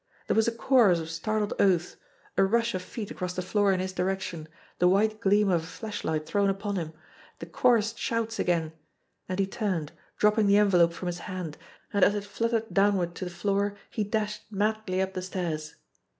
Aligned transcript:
There 0.25 0.35
was 0.35 0.47
a 0.47 0.51
chorus 0.51 0.97
of 0.97 1.11
startled 1.11 1.53
oaths, 1.59 1.95
a 2.35 2.43
rush 2.43 2.73
of 2.73 2.81
feet 2.81 3.11
across 3.11 3.35
the 3.35 3.43
floor 3.43 3.71
in 3.71 3.79
his 3.79 3.93
direction, 3.93 4.47
the 4.79 4.87
white 4.87 5.21
gleam 5.21 5.47
of 5.47 5.61
a 5.61 5.65
flash 5.67 6.03
light 6.03 6.25
thrown 6.25 6.49
upon 6.49 6.75
him, 6.77 6.91
the 7.37 7.45
chorused 7.45 7.99
shouts 7.99 8.39
again 8.39 8.71
and 9.29 9.37
he 9.37 9.45
turned, 9.45 9.91
dropping 10.17 10.47
the 10.47 10.57
envelope 10.57 10.93
from 10.93 11.05
his 11.05 11.19
hand> 11.29 11.55
and 11.93 12.03
as 12.03 12.15
it 12.15 12.23
flut 12.23 12.51
tered 12.51 12.73
downward 12.73 13.13
to 13.13 13.25
the 13.25 13.29
floor, 13.29 13.77
he 13.91 14.03
dashed 14.03 14.41
madly 14.51 14.99
up 15.03 15.13
the 15.13 15.21
stairs. 15.21 15.75